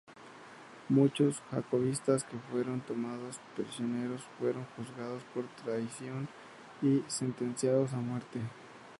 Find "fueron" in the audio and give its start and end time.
2.51-2.81, 4.39-4.65